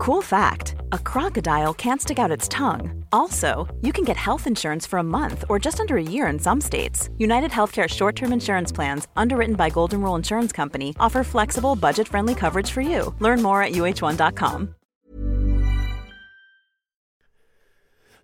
[0.00, 3.04] Cool fact a crocodile can't stick out its tongue.
[3.12, 6.38] Also, you can get health insurance for a month or just under a year in
[6.38, 7.10] some states.
[7.18, 12.08] United Healthcare short term insurance plans, underwritten by Golden Rule Insurance Company, offer flexible, budget
[12.08, 13.14] friendly coverage for you.
[13.18, 14.74] Learn more at uh1.com.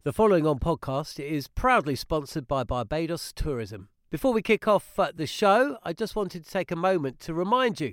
[0.02, 3.90] The following on podcast is proudly sponsored by Barbados Tourism.
[4.08, 7.34] Before we kick off uh, the show, I just wanted to take a moment to
[7.34, 7.92] remind you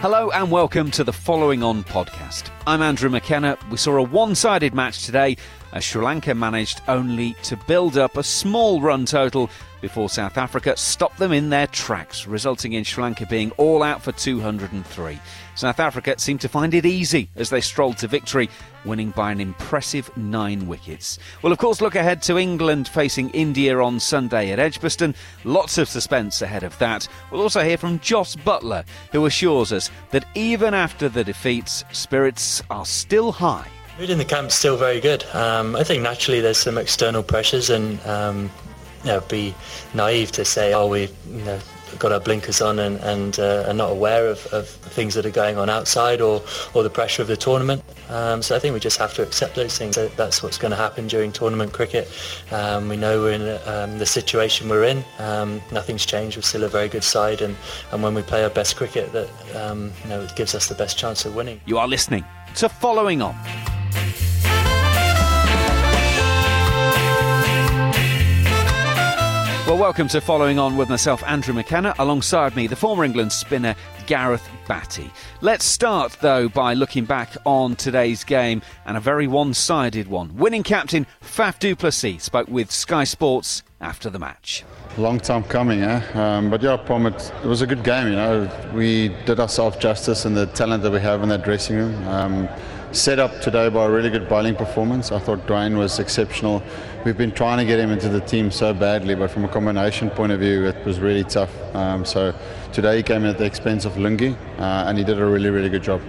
[0.00, 2.50] Hello and welcome to the Following On podcast.
[2.68, 3.58] I'm Andrew McKenna.
[3.68, 5.36] We saw a one sided match today
[5.72, 10.76] as Sri Lanka managed only to build up a small run total before South Africa
[10.76, 15.20] stopped them in their tracks, resulting in Sri Lanka being all out for 203.
[15.54, 18.48] South Africa seemed to find it easy as they strolled to victory,
[18.84, 21.18] winning by an impressive nine wickets.
[21.42, 25.14] We'll, of course, look ahead to England facing India on Sunday at Edgbaston.
[25.44, 27.08] Lots of suspense ahead of that.
[27.30, 32.62] We'll also hear from Jos Buttler, who assures us that even after the defeats, spirits
[32.70, 33.68] are still high.
[33.98, 35.24] Mood in the camp's still very good.
[35.34, 38.48] Um, I think naturally there's some external pressures and um,
[39.02, 39.52] you know, be
[39.92, 41.58] naive to say, oh, we you know,
[41.98, 45.30] got our blinkers on and, and uh, are not aware of, of things that are
[45.30, 46.44] going on outside or,
[46.74, 47.82] or the pressure of the tournament.
[48.08, 49.98] Um, so I think we just have to accept those things.
[50.14, 52.08] That's what's going to happen during tournament cricket.
[52.52, 55.04] Um, we know we're in um, the situation we're in.
[55.18, 56.36] Um, nothing's changed.
[56.36, 57.56] We're still a very good side, and,
[57.90, 60.76] and when we play our best cricket, that um, you know, it gives us the
[60.76, 61.60] best chance of winning.
[61.66, 63.34] You are listening to Following On.
[69.68, 73.74] Well, welcome to Following On with myself, Andrew McKenna, alongside me, the former England spinner,
[74.06, 75.10] Gareth Batty.
[75.42, 80.34] Let's start, though, by looking back on today's game and a very one sided one.
[80.38, 84.64] Winning captain Faf du Plessis spoke with Sky Sports after the match.
[84.96, 86.02] Long time coming, eh?
[86.14, 88.50] Um, but yeah, Pom, it, it, was a good game, you know.
[88.72, 92.08] We did ourselves justice in the talent that we have in that dressing room.
[92.08, 92.48] Um,
[92.92, 95.12] set up today by a really good bowling performance.
[95.12, 96.62] I thought Dwayne was exceptional.
[97.04, 100.10] We've been trying to get him into the team so badly, but from a combination
[100.10, 101.50] point of view, it was really tough.
[101.74, 102.34] Um, so
[102.72, 105.48] today he came in at the expense of Lungi, uh, and he did a really,
[105.48, 106.02] really good job.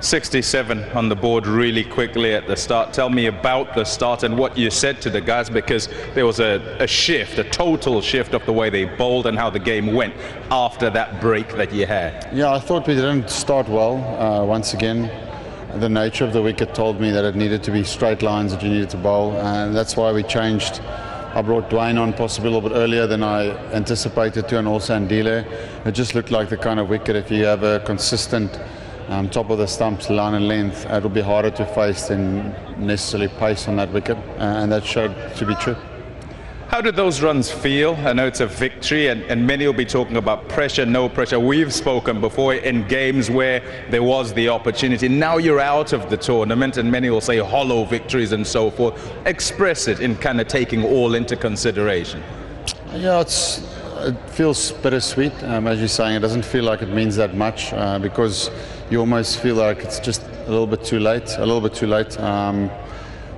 [0.00, 2.92] 67 on the board really quickly at the start.
[2.92, 6.40] Tell me about the start and what you said to the guys because there was
[6.40, 9.94] a, a, shift, a total shift of the way they bowled and how the game
[9.94, 10.14] went
[10.50, 12.28] after that break that you had.
[12.34, 15.08] Yeah, I thought we didn't start well uh, once again
[15.80, 18.62] the nature of the wicket told me that it needed to be straight lines that
[18.62, 20.80] you needed to bowl, and that's why we changed.
[20.80, 24.94] I brought Dwaine on possibly a little bit earlier than I anticipated to, and also
[24.94, 25.44] Andile.
[25.84, 28.58] It just looked like the kind of wicket if you have a consistent
[29.08, 33.28] um, top of the stumps line and length, it'll be harder to face than necessarily
[33.28, 35.76] pace on that wicket, and that showed to be true.
[36.74, 37.94] How did those runs feel?
[38.04, 41.38] I know it's a victory, and, and many will be talking about pressure, no pressure.
[41.38, 45.06] We've spoken before in games where there was the opportunity.
[45.06, 49.00] Now you're out of the tournament, and many will say hollow victories and so forth.
[49.24, 52.20] Express it in kind of taking all into consideration.
[52.92, 53.58] Yeah, it's,
[53.98, 55.44] it feels bittersweet.
[55.44, 58.50] Um, as you're saying, it doesn't feel like it means that much uh, because
[58.90, 61.86] you almost feel like it's just a little bit too late, a little bit too
[61.86, 62.18] late.
[62.18, 62.68] Um,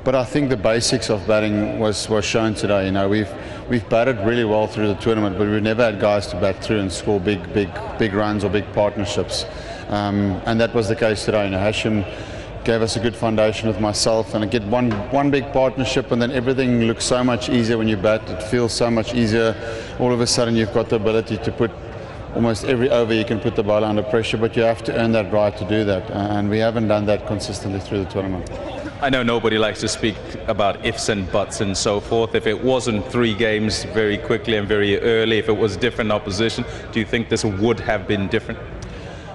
[0.07, 2.87] but I think the basics of batting was, was shown today.
[2.87, 3.29] You know, we've
[3.69, 6.79] we've batted really well through the tournament, but we've never had guys to bat through
[6.79, 7.69] and score big, big,
[7.99, 9.45] big runs or big partnerships.
[9.89, 11.47] Um, and that was the case today.
[11.47, 12.07] You know, Hashim
[12.65, 16.23] gave us a good foundation with myself, and I get one one big partnership, and
[16.23, 18.31] then everything looks so much easier when you bat.
[18.31, 19.57] It feels so much easier.
[19.99, 21.73] All of a sudden, you've got the ability to put
[22.37, 25.11] almost every over you can put the ball under pressure, but you have to earn
[25.13, 28.76] that right to do that, and we haven't done that consistently through the tournament.
[29.03, 30.17] I know nobody likes to speak
[30.47, 32.35] about ifs and buts and so forth.
[32.35, 36.65] If it wasn't three games very quickly and very early, if it was different opposition,
[36.93, 38.59] do you think this would have been different?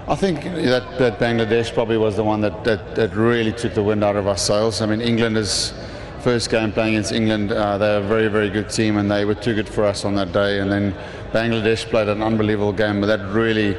[0.08, 3.84] I think that, that Bangladesh probably was the one that, that, that really took the
[3.84, 4.82] wind out of our sails.
[4.82, 5.74] I mean, England is
[6.22, 7.52] first game playing against England.
[7.52, 10.16] Uh, they're a very, very good team, and they were too good for us on
[10.16, 10.60] that day.
[10.60, 10.96] And then
[11.34, 13.78] Bangladesh played an unbelievable game, but that really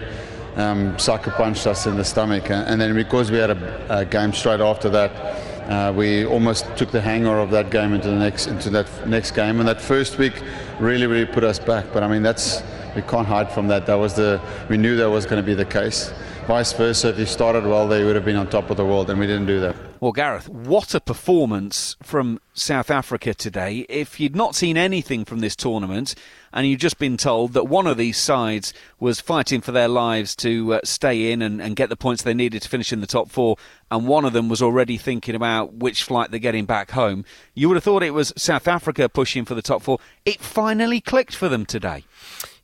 [0.55, 2.51] um, sucker punched us in the stomach.
[2.51, 6.91] And then because we had a, a game straight after that, uh, we almost took
[6.91, 9.61] the hanger of that game into the next into that next game.
[9.61, 10.43] And that first week
[10.79, 11.87] really, really put us back.
[11.93, 12.63] But I mean, that's
[12.97, 13.87] we can't hide from that.
[13.87, 16.13] That was the we knew that was going to be the case.
[16.47, 19.09] Vice versa, if you started well, they would have been on top of the world,
[19.09, 19.77] and we didn't do that.
[20.01, 23.87] Well, Gareth, what a performance from South Africa today.
[23.89, 26.17] If you'd not seen anything from this tournament
[26.53, 30.35] and you'd just been told that one of these sides was fighting for their lives
[30.37, 33.07] to uh, stay in and, and, get the points they needed to finish in the
[33.07, 33.57] top four,
[33.93, 37.25] and one of them was already thinking about which flight they're getting back home,
[37.55, 40.01] you would have thought it was South Africa pushing for the top four.
[40.25, 42.05] It finally clicked for them today.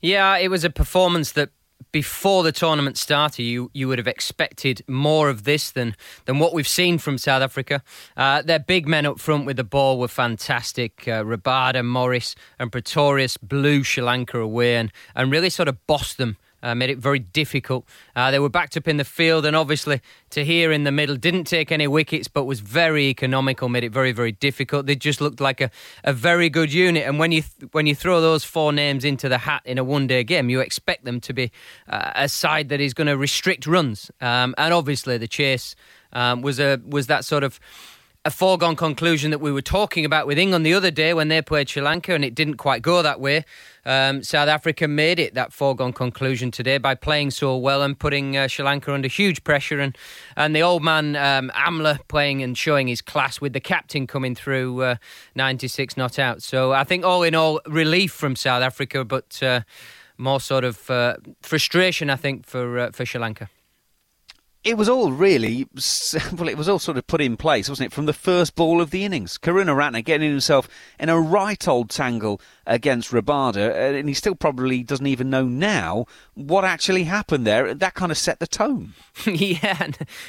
[0.00, 1.50] Yeah, it was a performance that
[1.92, 5.94] before the tournament started, you you would have expected more of this than
[6.26, 7.82] than what we've seen from South Africa.
[8.16, 11.06] Uh, their big men up front with the ball were fantastic.
[11.06, 16.18] Uh, Rabada, Morris, and Pretorius blew Sri Lanka away and, and really sort of bossed
[16.18, 17.86] them uh, made it very difficult.
[18.16, 20.00] Uh, they were backed up in the field, and obviously
[20.30, 24.12] Tahir in the middle didn't take any wickets, but was very economical, made it very,
[24.12, 24.86] very difficult.
[24.86, 25.70] They just looked like a,
[26.04, 27.06] a very good unit.
[27.06, 29.84] And when you th- when you throw those four names into the hat in a
[29.84, 31.50] one day game, you expect them to be
[31.88, 34.10] uh, a side that is going to restrict runs.
[34.20, 35.74] Um, and obviously, the chase
[36.12, 37.60] um, was a was that sort of
[38.28, 41.40] a foregone conclusion that we were talking about with England the other day when they
[41.40, 43.42] played Sri Lanka, and it didn't quite go that way.
[43.86, 48.36] Um, South Africa made it that foregone conclusion today by playing so well and putting
[48.36, 49.96] uh, Sri Lanka under huge pressure, and
[50.36, 54.34] and the old man um, Amla playing and showing his class with the captain coming
[54.34, 54.96] through uh,
[55.34, 56.42] 96 not out.
[56.42, 59.62] So I think all in all, relief from South Africa, but uh,
[60.18, 63.48] more sort of uh, frustration, I think, for uh, for Sri Lanka
[64.68, 65.66] it was all really
[66.36, 66.48] well.
[66.48, 68.90] It was all sort of put in place, wasn't it, from the first ball of
[68.90, 69.38] the innings?
[69.38, 70.68] Karuna Karunaratne getting himself
[71.00, 75.44] in a right old tangle against Rabada, uh, and he still probably doesn't even know
[75.44, 76.04] now
[76.34, 77.74] what actually happened there.
[77.74, 78.92] That kind of set the tone.
[79.26, 79.88] yeah,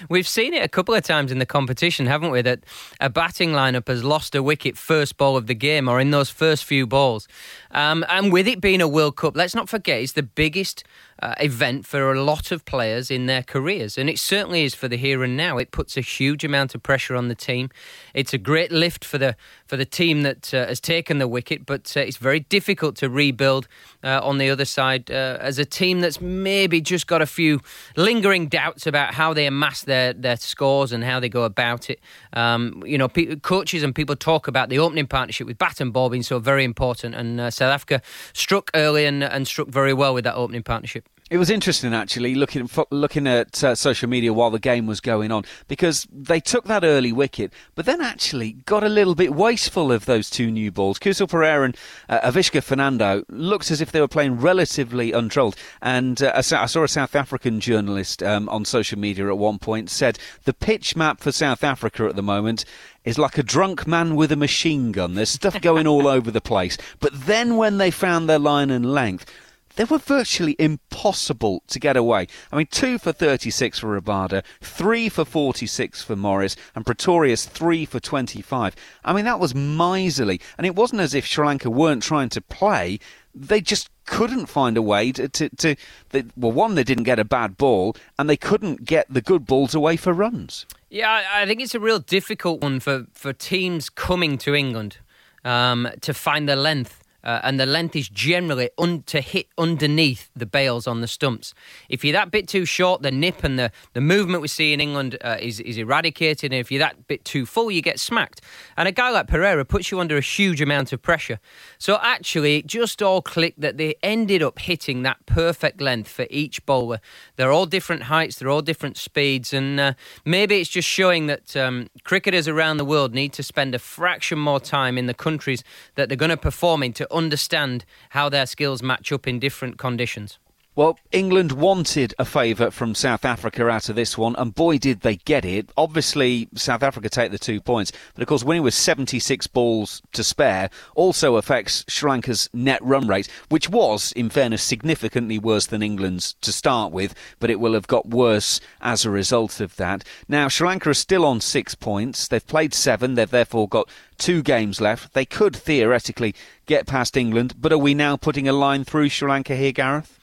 [0.10, 2.42] we've seen it a couple of times in the competition, haven't we?
[2.42, 2.62] That
[3.02, 6.30] a batting lineup has lost a wicket first ball of the game, or in those
[6.30, 7.28] first few balls,
[7.72, 10.86] um, and with it being a World Cup, let's not forget it's the biggest
[11.22, 14.88] uh, event for a lot of players in their careers, and it certainly is for
[14.88, 15.58] the here and now.
[15.58, 17.72] It puts a huge amount of pressure on the team.
[18.14, 19.36] It's a great lift for the
[19.66, 23.10] for the team that uh, has taken the wicket, but uh, it's very difficult to
[23.10, 23.68] rebuild
[24.04, 27.60] uh, on the other side uh, as a team that's maybe just got a few
[27.96, 32.00] lingering doubts about how they amass their, their scores and how they go about it.
[32.34, 35.92] Um, you know, pe- coaches and people talk about the opening partnership with bat and
[35.92, 38.02] ball being so very important, and uh, South Africa
[38.34, 41.10] struck early and, and struck very well with that opening partnership.
[41.30, 45.32] It was interesting, actually, looking looking at uh, social media while the game was going
[45.32, 49.92] on, because they took that early wicket, but then actually got a little bit wasteful
[49.92, 50.98] of those two new balls.
[50.98, 51.78] Kusal Perera and
[52.10, 55.56] uh, Avishka Fernando looked as if they were playing relatively untrolled.
[55.84, 59.92] And uh, I saw a South African journalist um, on social media at one point
[59.92, 62.66] said the pitch map for South Africa at the moment
[63.06, 65.14] is like a drunk man with a machine gun.
[65.14, 66.78] There's stuff going all over the place.
[67.00, 69.32] But then when they found their line and length,
[69.80, 72.28] they were virtually impossible to get away.
[72.52, 77.86] I mean, two for 36 for Rabada, three for 46 for Morris, and Pretorius three
[77.86, 78.76] for 25.
[79.06, 80.42] I mean, that was miserly.
[80.58, 83.00] And it wasn't as if Sri Lanka weren't trying to play.
[83.34, 85.76] They just couldn't find a way to, to, to
[86.10, 89.46] they, well, one, they didn't get a bad ball, and they couldn't get the good
[89.46, 90.66] balls away for runs.
[90.90, 94.98] Yeah, I think it's a real difficult one for, for teams coming to England
[95.46, 100.30] um, to find the length uh, and the length is generally un- to hit underneath
[100.36, 101.54] the bails on the stumps.
[101.90, 104.80] If you're that bit too short, the nip and the, the movement we see in
[104.80, 106.52] England uh, is, is eradicated.
[106.52, 108.42] And if you're that bit too full, you get smacked.
[108.78, 111.40] And a guy like Perera puts you under a huge amount of pressure.
[111.78, 116.26] So actually, it just all clicked that they ended up hitting that perfect length for
[116.30, 117.00] each bowler.
[117.36, 119.54] They're all different heights, they're all different speeds.
[119.54, 119.94] And uh,
[120.26, 124.40] maybe it's just showing that um, cricketers around the world need to spend a fraction
[124.40, 125.64] more time in the countries
[125.96, 129.78] that they're going to perform in to understand how their skills match up in different
[129.78, 130.40] conditions.
[130.80, 135.02] Well, England wanted a favour from South Africa out of this one, and boy, did
[135.02, 135.70] they get it.
[135.76, 140.24] Obviously, South Africa take the two points, but of course, winning with 76 balls to
[140.24, 145.84] spare also affects Sri Lanka's net run rate, which was, in fairness, significantly worse than
[145.84, 150.06] England's to start with, but it will have got worse as a result of that.
[150.30, 152.30] Now, Sri Lanka are still on six points.
[152.30, 155.14] They've played seven, they've therefore got two games left.
[155.14, 156.36] They could theoretically
[156.68, 160.19] get past England, but are we now putting a line through Sri Lanka here, Gareth?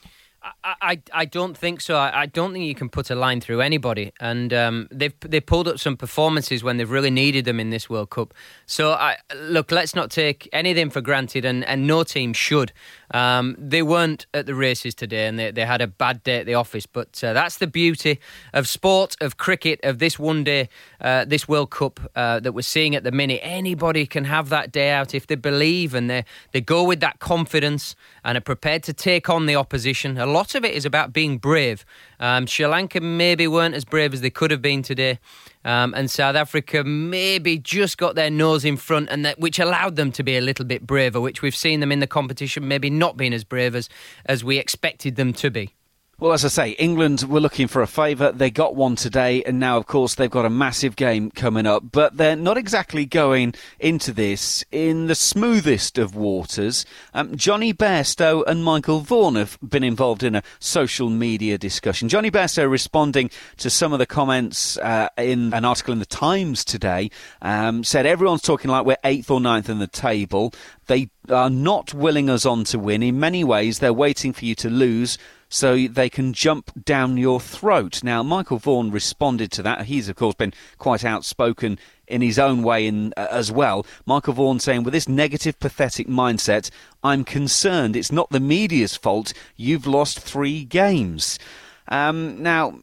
[0.63, 1.95] I, I don't think so.
[1.95, 5.39] I, I, don't think you can put a line through anybody, and um, they've they
[5.39, 8.33] pulled up some performances when they've really needed them in this World Cup.
[8.65, 12.71] So I, look, let's not take anything for granted, and, and no team should.
[13.11, 16.45] Um, they weren't at the races today, and they, they had a bad day at
[16.45, 16.85] the office.
[16.85, 18.19] But uh, that's the beauty
[18.53, 20.69] of sport, of cricket, of this one day,
[21.01, 23.39] uh, this World Cup uh, that we're seeing at the minute.
[23.41, 27.19] Anybody can have that day out if they believe and they they go with that
[27.19, 30.17] confidence and are prepared to take on the opposition.
[30.27, 31.85] A lot of it is about being brave.
[32.19, 35.19] Um, Sri Lanka maybe weren't as brave as they could have been today.
[35.63, 39.95] Um, and South Africa maybe just got their nose in front, and that, which allowed
[39.95, 42.89] them to be a little bit braver, which we've seen them in the competition maybe
[42.89, 43.87] not being as brave as,
[44.25, 45.76] as we expected them to be.
[46.19, 48.31] Well, as I say, England were looking for a favour.
[48.31, 51.91] They got one today, and now, of course, they've got a massive game coming up.
[51.91, 56.87] But they're not exactly going into this in the smoothest of waters.
[57.13, 62.09] Um, Jonny Bairstow and Michael Vaughan have been involved in a social media discussion.
[62.09, 66.65] Jonny Bairstow responding to some of the comments uh, in an article in the Times
[66.65, 67.11] today
[67.43, 70.51] um, said everyone's talking like we're eighth or ninth in the table.
[70.87, 73.03] They are not willing us on to win.
[73.03, 77.39] In many ways, they're waiting for you to lose so they can jump down your
[77.39, 78.03] throat.
[78.03, 79.85] Now, Michael Vaughan responded to that.
[79.85, 83.85] He's, of course, been quite outspoken in his own way in, uh, as well.
[84.05, 86.69] Michael Vaughan saying, with this negative, pathetic mindset,
[87.03, 87.95] I'm concerned.
[87.95, 89.33] It's not the media's fault.
[89.55, 91.39] You've lost three games.
[91.87, 92.79] Um, now,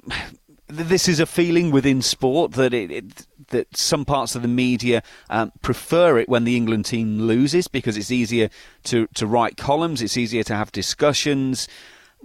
[0.69, 5.03] this is a feeling within sport that it, it that some parts of the media
[5.29, 8.49] um, prefer it when the England team loses because it's easier
[8.85, 11.69] to, to write columns, it's easier to have discussions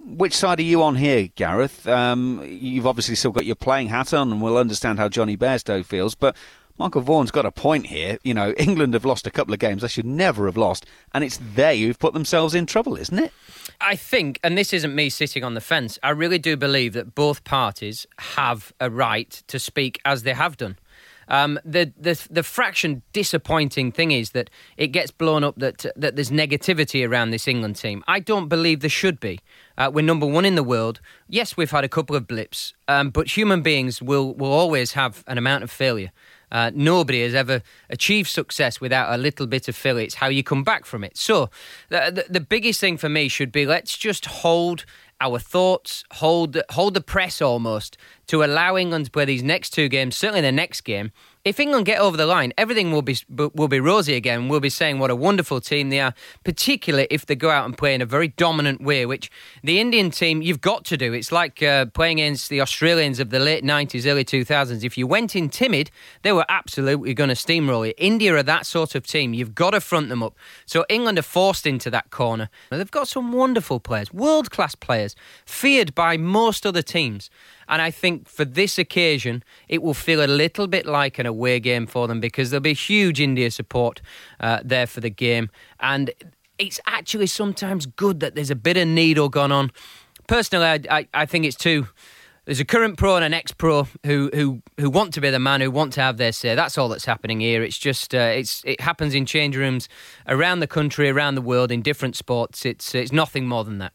[0.05, 1.87] which side are you on here, Gareth?
[1.87, 5.85] Um, you've obviously still got your playing hat on, and we'll understand how Jonny Bairstow
[5.85, 6.15] feels.
[6.15, 6.35] But
[6.77, 8.17] Michael Vaughan's got a point here.
[8.23, 11.23] You know, England have lost a couple of games they should never have lost, and
[11.23, 13.33] it's they who've put themselves in trouble, isn't it?
[13.81, 17.15] I think, and this isn't me sitting on the fence, I really do believe that
[17.15, 20.77] both parties have a right to speak as they have done.
[21.29, 26.15] Um, the, the the fraction disappointing thing is that it gets blown up that that
[26.15, 28.03] there's negativity around this England team.
[28.07, 29.39] I don't believe there should be.
[29.79, 30.99] Uh, we're number one in the world.
[31.29, 35.23] Yes, we've had a couple of blips, um, but human beings will will always have
[35.25, 36.11] an amount of failure.
[36.51, 40.03] Uh, nobody has ever achieved success without a little bit of failure.
[40.03, 41.15] It's how you come back from it.
[41.15, 41.49] So,
[41.89, 44.85] the, the, the biggest thing for me should be let's just hold
[45.21, 49.87] our thoughts, hold hold the press almost to allow England to play these next two
[49.87, 51.11] games, certainly the next game,
[51.45, 54.49] if England get over the line, everything will be will be rosy again.
[54.49, 57.77] We'll be saying what a wonderful team they are, particularly if they go out and
[57.77, 59.31] play in a very dominant way, which
[59.63, 61.13] the Indian team you've got to do.
[61.13, 64.83] It's like uh, playing against the Australians of the late nineties, early two thousands.
[64.83, 65.91] If you went in timid,
[66.23, 67.93] they were absolutely going to steamroll you.
[67.97, 69.33] India are that sort of team.
[69.33, 70.35] You've got to front them up.
[70.65, 72.49] So England are forced into that corner.
[72.71, 75.15] Now, They've got some wonderful players, world class players,
[75.45, 77.29] feared by most other teams.
[77.69, 81.59] And I think for this occasion, it will feel a little bit like an away
[81.59, 84.01] game for them because there'll be huge India support
[84.39, 85.49] uh, there for the game.
[85.79, 86.11] And
[86.57, 89.71] it's actually sometimes good that there's a bit of needle gone on.
[90.27, 91.87] Personally, I, I, I think it's too
[92.45, 95.37] there's a current pro and an ex pro who who who want to be the
[95.37, 96.55] man who want to have their say.
[96.55, 97.61] That's all that's happening here.
[97.61, 99.87] It's just uh, it's it happens in change rooms
[100.27, 102.65] around the country, around the world, in different sports.
[102.65, 103.93] It's it's nothing more than that.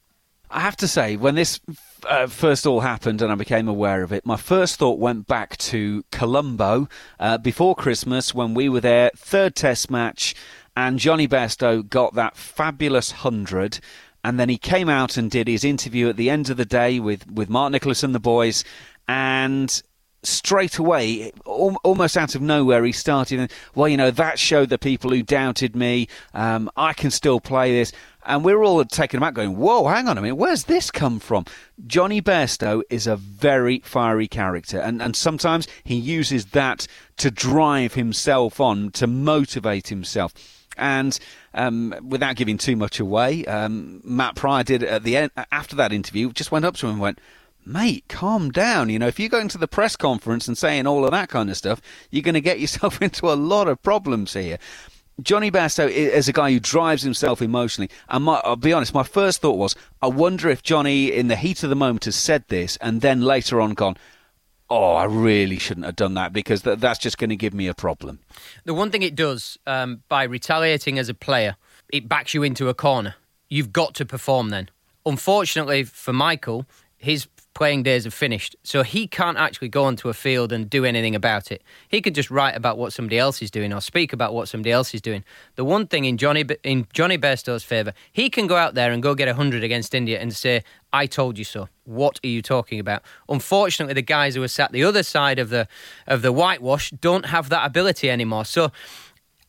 [0.52, 1.58] I have to say, when this
[2.08, 5.56] uh, first all happened and I became aware of it, my first thought went back
[5.58, 10.34] to Colombo uh, before Christmas when we were there, third test match,
[10.76, 13.80] and Jonny Bairstow got that fabulous 100.
[14.24, 16.98] And then he came out and did his interview at the end of the day
[16.98, 18.64] with, with Mark Nicholas and the boys.
[19.06, 19.82] And
[20.24, 23.52] straight away, almost out of nowhere, he started.
[23.74, 26.08] Well, you know, that showed the people who doubted me.
[26.32, 27.92] Um, I can still play this.
[28.26, 31.18] And we are all taken aback going, whoa, hang on a minute, where's this come
[31.18, 31.44] from?
[31.86, 36.86] Jonny Bairstow is a very fiery character, and, and sometimes he uses that
[37.18, 40.32] to drive himself on, to motivate himself.
[40.76, 41.18] And
[41.52, 45.92] um, without giving too much away, um, Matt Prior did at the end, after that
[45.92, 47.20] interview, just went up to him and went,
[47.64, 48.90] mate, calm down.
[48.90, 51.50] You know, if you're going to the press conference and saying all of that kind
[51.50, 54.58] of stuff, you're going to get yourself into a lot of problems here.
[55.22, 57.88] Jonny Bairstow is a guy who drives himself emotionally.
[58.08, 61.36] And my, I'll be honest, my first thought was, I wonder if Jonny, in the
[61.36, 63.96] heat of the moment, has said this and then later on gone,
[64.68, 67.68] oh, I really shouldn't have done that because th- that's just going to give me
[67.68, 68.18] a problem.
[68.64, 71.56] The one thing it does, um, by retaliating as a player,
[71.92, 73.14] it backs you into a corner.
[73.48, 74.68] You've got to perform then.
[75.06, 76.66] Unfortunately for Michael,
[76.96, 78.56] his playing days are finished.
[78.62, 81.62] So he can't actually go onto a field and do anything about it.
[81.88, 84.72] He could just write about what somebody else is doing or speak about what somebody
[84.72, 85.24] else is doing.
[85.56, 89.02] The one thing in Jonny in Jonny Bairstow's favour, he can go out there and
[89.02, 91.68] go get 100 against India and say, I told you so.
[91.84, 93.02] What are you talking about?
[93.28, 95.68] Unfortunately, the guys who are sat the other side of the
[96.06, 98.44] of the whitewash don't have that ability anymore.
[98.44, 98.72] So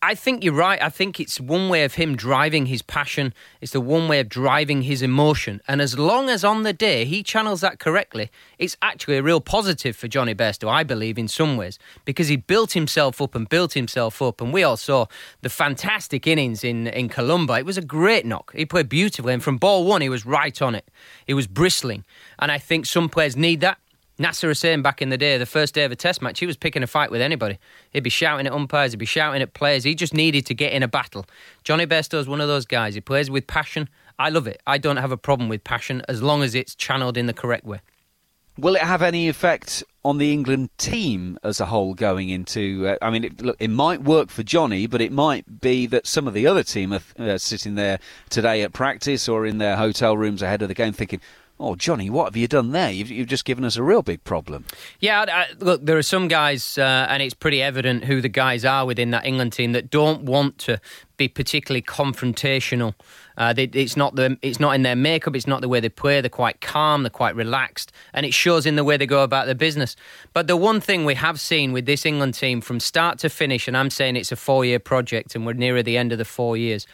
[0.06, 0.80] I think you're right.
[0.80, 3.34] I think it's one way of him driving his passion.
[3.60, 5.62] It's the one way of driving his emotion.
[5.68, 9.42] And as long as on the day he channels that correctly, it's actually a real
[9.42, 13.50] positive for Jonny Bairstow, I believe, in some ways, because he built himself up and
[13.50, 14.42] built himself up.
[14.42, 15.08] And we all saw
[15.42, 17.56] the fantastic innings in, in Colombo.
[17.56, 18.54] It was a great knock.
[18.56, 19.34] He played beautifully.
[19.34, 20.88] And from ball one, he was right on it.
[21.26, 22.06] He was bristling.
[22.38, 23.80] And I think some players need that.
[24.18, 26.56] Nasser Hussain back in the day, the first day of a test match, he was
[26.56, 27.58] picking a fight with anybody.
[27.92, 29.84] He'd be shouting at umpires, he'd be shouting at players.
[29.84, 31.26] He just needed to get in a battle.
[31.64, 32.96] Jonny is one of those guys.
[32.96, 33.90] He plays with passion.
[34.18, 34.62] I love it.
[34.66, 37.66] I don't have a problem with passion as long as it's channeled in the correct
[37.66, 37.82] way.
[38.58, 42.88] Will it have any effect on the England team as a whole going into?
[42.88, 46.08] Uh, I mean, it, look, it might work for Jonny, but it might be that
[46.08, 49.76] some of the other team are uh, sitting there today at practice or in their
[49.76, 51.20] hotel rooms ahead of the game thinking,
[51.58, 52.92] Oh, Jonny, what have you done there?
[52.92, 54.66] You've, you've just given us a real big problem.
[55.00, 58.66] Yeah, I, look, there are some guys, uh, and it's pretty evident who the guys
[58.66, 60.82] are within that England team that don't want to
[61.16, 62.94] be particularly confrontational.
[63.38, 65.34] Uh, they, it's not the, it's not in their makeup.
[65.34, 66.20] It's not the way they play.
[66.20, 67.04] They're quite calm.
[67.04, 69.96] They're quite relaxed, and it shows in the way they go about their business.
[70.34, 73.70] But the one thing we have seen with this England team from start to finish,
[73.70, 76.58] and I'm saying it's a four-year project, and we're nearer the end of the four
[76.58, 76.86] years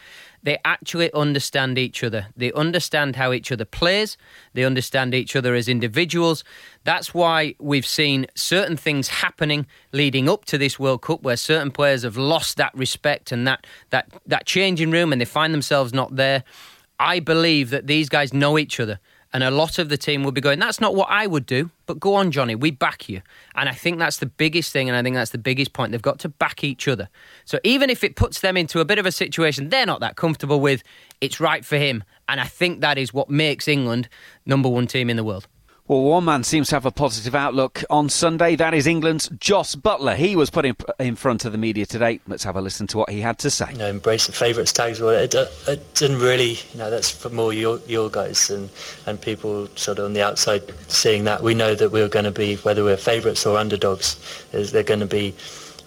[0.42, 2.26] they actually understand each other.
[2.36, 4.16] They understand how each other plays.
[4.54, 6.42] They understand each other as individuals.
[6.84, 11.70] That's why we've seen certain things happening leading up to this World Cup where certain
[11.70, 15.92] players have lost that respect and that, that, that changing room and they find themselves
[15.92, 16.42] not there.
[16.98, 18.98] I believe that these guys know each other.
[19.34, 21.70] And a lot of the team will be going, that's not what I would do,
[21.86, 23.22] but go on, Jonny, we back you.
[23.54, 25.92] And I think that's the biggest thing, and I think that's the biggest point.
[25.92, 27.08] They've got to back each other.
[27.46, 30.16] So even if it puts them into a bit of a situation they're not that
[30.16, 30.82] comfortable with,
[31.20, 32.04] it's right for him.
[32.28, 34.08] And I think that is what makes England
[34.44, 35.46] number one team in the world.
[35.88, 38.54] Well, one man seems to have a positive outlook on Sunday.
[38.54, 40.14] That is England's Jos Buttler.
[40.14, 42.20] He was put in, in front of the media today.
[42.28, 43.72] Let's have a listen to what he had to say.
[43.72, 45.00] You know, embrace the favourites tags.
[45.00, 46.52] Well, it, it didn't really.
[46.72, 48.70] You know, that's for more your your guys and
[49.06, 51.42] and people sort of on the outside seeing that.
[51.42, 54.16] We know that we're going to be whether we're favourites or underdogs.
[54.52, 55.34] Is they're going to be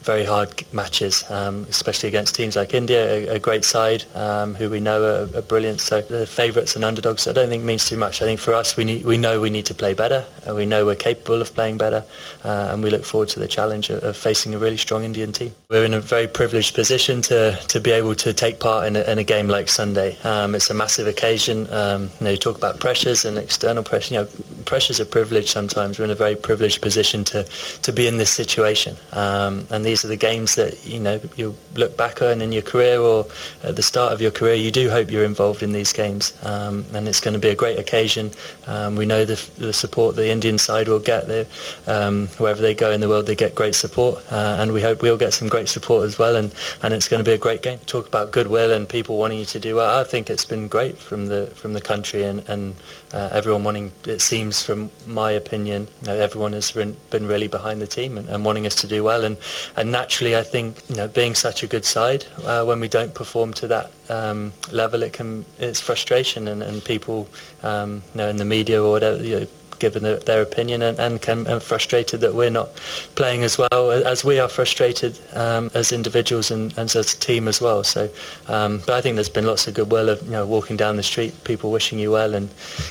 [0.06, 4.70] very hard matches, um, especially against teams like India, a, a great side um, who
[4.70, 5.82] we know are, are, brilliant.
[5.82, 8.22] So the favourites and underdogs, I don't think means too much.
[8.22, 10.66] I think for us, we need, we know we need to play better, and we
[10.66, 12.06] know we're capable of playing better,
[12.44, 15.32] uh, and we look forward to the challenge of, of, facing a really strong Indian
[15.32, 15.54] team.
[15.70, 19.02] We're in a very privileged position to to be able to take part in a,
[19.12, 20.18] in a game like Sunday.
[20.24, 21.68] Um, it's a massive occasion.
[21.72, 24.14] Um, you know, you talk about pressures and external pressure.
[24.14, 24.28] You know,
[24.66, 25.98] pressures are privilege sometimes.
[25.98, 27.44] We're in a very privileged position to
[27.82, 31.22] to be in this situation, um, and these these are the games that you know
[31.38, 33.26] you look back on in your career or
[33.64, 34.56] at the start of your career.
[34.56, 37.56] You do hope you're involved in these games, um, and it's going to be a
[37.56, 38.32] great occasion.
[38.68, 41.46] Um, we know the, the, support the Indian side will get there.
[41.88, 45.02] Um, wherever they go in the world, they get great support, uh, and we hope
[45.02, 46.36] we'll get some great support as well.
[46.36, 46.54] And,
[46.84, 47.80] and it's going to be a great game.
[47.86, 49.98] Talk about goodwill and people wanting you to do well.
[49.98, 52.76] I think it's been great from the from the country and, and
[53.14, 53.94] uh, everyone wanting.
[54.06, 58.28] It seems, from my opinion, you know, everyone has been, really behind the team and,
[58.28, 59.24] and wanting us to do well.
[59.24, 59.38] And
[59.78, 62.88] and and naturally, I think you know, being such a good side, uh, when we
[62.88, 67.28] don't perform to that um, level, it can it's frustration, and, and people,
[67.62, 69.48] um, you know, in the media or whatever, you know,
[69.80, 72.76] given the, their opinion and, and, can, and frustrated that we're not
[73.16, 77.48] playing as well as we are frustrated um, as individuals and, and, as a team
[77.48, 77.84] as well.
[77.84, 78.10] So,
[78.48, 81.04] um, but I think there's been lots of goodwill of you know walking down the
[81.04, 82.50] street, people wishing you well, and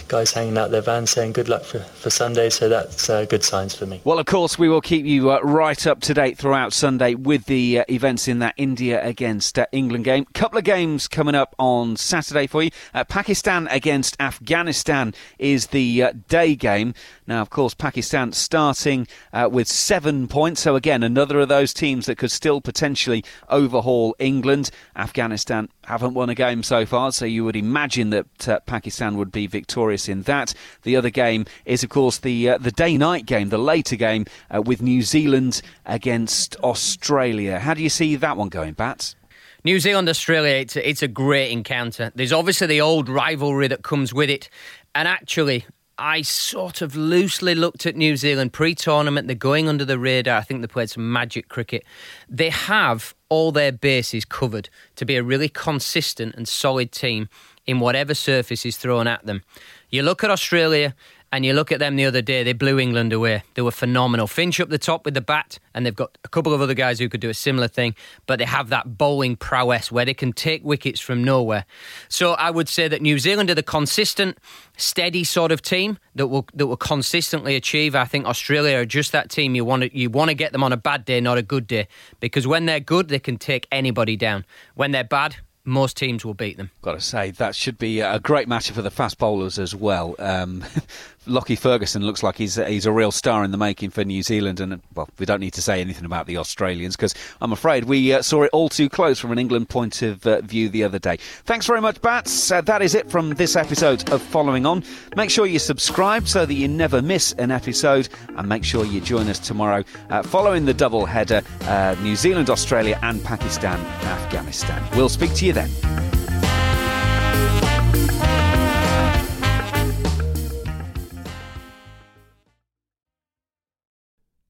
[0.09, 2.51] guys hanging out their vans saying good luck for, for Sunday.
[2.51, 4.01] So that's uh, good signs for me.
[4.05, 7.47] Well, of course, we will keep you uh, right up to date throughout Sunday with
[7.47, 10.27] the uh, events in that India against uh, England game.
[10.35, 12.70] Couple of games coming up on Saturday for you.
[12.92, 16.94] Uh, Pakistan against Afghanistan is the uh, day game game.
[17.26, 20.60] Now, of course, Pakistan starting uh, with seven points.
[20.62, 24.70] So, again, another of those teams that could still potentially overhaul England.
[24.96, 29.32] Afghanistan haven't won a game so far, so you would imagine that uh, Pakistan would
[29.32, 30.54] be victorious in that.
[30.82, 34.24] The other game is, of course, the uh, the day night game, the later game
[34.54, 37.58] uh, with New Zealand against Australia.
[37.58, 39.16] How do you see that one going, Bats?
[39.64, 42.12] New Zealand, Australia, it's a, it's a great encounter.
[42.14, 44.50] There's obviously the old rivalry that comes with it.
[44.94, 45.64] And actually,
[45.98, 49.28] I sort of loosely looked at New Zealand pre tournament.
[49.28, 50.38] They're going under the radar.
[50.38, 51.85] I think they played some magic cricket.
[52.28, 57.28] They have all their bases covered to be a really consistent and solid team
[57.66, 59.42] in whatever surface is thrown at them.
[59.88, 60.94] You look at Australia,
[61.35, 63.42] And you look at them the other day, they blew England away.
[63.55, 64.29] They were phenomenal.
[64.29, 67.01] Finch up the top with the bat, and they've got a couple of other guys
[67.01, 67.97] who could do a similar thing,
[68.29, 71.64] but they have that bowling prowess where they can take wickets from nowhere.
[72.09, 74.38] So I would say that New Zealand are the consistent,
[74.77, 77.97] steady sort of team that will that will consistently achieve.
[77.97, 80.62] I think Australia are just that team you want to you want to get them
[80.62, 81.88] on a bad day, not a good day,
[82.20, 84.44] because when they're good, they can take anybody down.
[84.77, 86.70] When they're bad, most teams will beat them.
[86.83, 90.14] Got to say, that should be a great match for the fast bowlers as well.
[90.18, 90.62] Um,
[91.26, 94.60] Lockie Ferguson looks like he's he's a real star in the making for New Zealand,
[94.60, 98.12] and well, we don't need to say anything about the Australians because I'm afraid we
[98.12, 100.98] uh, saw it all too close from an England point of uh, view the other
[100.98, 101.16] day.
[101.44, 102.50] Thanks very much, Bats.
[102.50, 104.84] Uh, that is it from this episode of Following On.
[105.16, 109.00] Make sure you subscribe so that you never miss an episode, and make sure you
[109.00, 114.82] join us tomorrow uh, following the double header: uh, New Zealand, Australia, and Pakistan, Afghanistan.
[114.96, 116.13] We'll speak to you then.